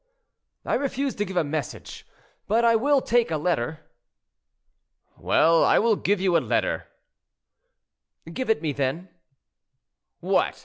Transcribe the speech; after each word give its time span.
"I 0.65 0.73
refuse 0.73 1.13
to 1.13 1.25
give 1.25 1.37
a 1.37 1.43
message, 1.43 2.07
but 2.47 2.65
I 2.65 2.75
will 2.75 3.01
take 3.01 3.29
a 3.29 3.37
letter." 3.37 3.81
"Well, 5.15 5.63
I 5.63 5.77
will 5.77 5.95
give 5.95 6.19
you 6.19 6.35
a 6.35 6.39
letter." 6.39 6.87
"Give 8.33 8.49
it 8.49 8.63
me, 8.63 8.71
then." 8.71 9.09
"What! 10.19 10.59